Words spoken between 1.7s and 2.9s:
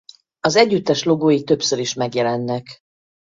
is megjelennek.